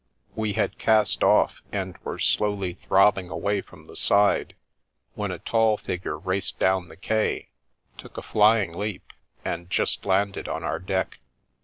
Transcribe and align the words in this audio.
We 0.33 0.53
had 0.53 0.79
cast 0.79 1.21
off, 1.21 1.61
and 1.71 1.95
were 1.99 2.17
slowly 2.17 2.73
throbbing 2.73 3.29
away 3.29 3.61
from 3.61 3.85
the 3.85 3.95
side, 3.95 4.55
when 5.13 5.29
a 5.31 5.37
tall 5.37 5.77
figure 5.77 6.17
raced 6.17 6.57
down 6.57 6.87
the 6.87 6.97
quay, 6.97 7.49
took 7.99 8.17
a 8.17 8.23
flying 8.23 8.73
leap, 8.73 9.13
and 9.45 9.69
just 9.69 10.03
landed 10.03 10.47
on 10.47 10.63
our 10.63 10.79
deck. 10.79 11.19